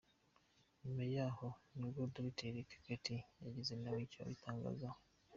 [0.83, 1.47] Nyuma yaho
[1.77, 4.99] nibwo Dr Eric Corty yagize nawe icyo abitangazaho.